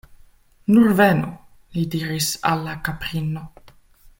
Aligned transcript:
Nur 0.75 0.95
venu! 1.01 1.29
li 1.75 1.83
diris 1.97 2.31
al 2.53 2.67
la 2.71 2.77
kaprino. 2.89 3.45